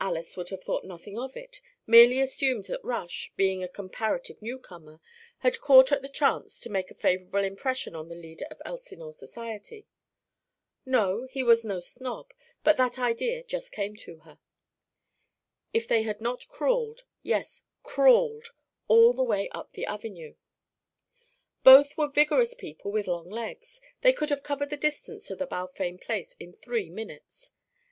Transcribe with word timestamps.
Alys 0.00 0.36
would 0.36 0.48
have 0.48 0.64
thought 0.64 0.82
nothing 0.84 1.16
of 1.16 1.36
it 1.36 1.60
merely 1.86 2.18
assumed 2.18 2.64
that 2.64 2.82
Rush, 2.82 3.32
being 3.36 3.62
a 3.62 3.68
comparative 3.68 4.42
newcomer, 4.42 5.00
had 5.38 5.60
caught 5.60 5.92
at 5.92 6.02
the 6.02 6.08
chance 6.08 6.58
to 6.58 6.68
make 6.68 6.90
a 6.90 6.96
favourable 6.96 7.44
impression 7.44 7.94
on 7.94 8.08
the 8.08 8.16
leader 8.16 8.46
of 8.50 8.60
Elsinore 8.64 9.12
society 9.12 9.86
(no, 10.84 11.28
he 11.30 11.44
was 11.44 11.64
no 11.64 11.78
snob, 11.78 12.34
but 12.64 12.76
that 12.76 12.98
idea 12.98 13.44
just 13.44 13.70
came 13.70 13.94
to 13.98 14.16
her), 14.26 14.40
if 15.72 15.86
they 15.86 16.02
had 16.02 16.20
not 16.20 16.48
crawled, 16.48 17.04
yes, 17.22 17.62
crawled 17.84 18.48
all 18.88 19.12
the 19.12 19.22
way 19.22 19.48
up 19.50 19.74
the 19.74 19.86
avenue. 19.86 20.34
Both 21.62 21.96
were 21.96 22.08
vigorous 22.10 22.52
people 22.54 22.90
with 22.90 23.06
long 23.06 23.30
legs; 23.30 23.80
they 24.00 24.12
could 24.12 24.30
have 24.30 24.42
covered 24.42 24.70
the 24.70 24.76
distance 24.76 25.28
to 25.28 25.36
the 25.36 25.46
Balfame 25.46 25.98
place 25.98 26.34
in 26.40 26.52
three 26.52 26.90
minutes. 26.90 27.52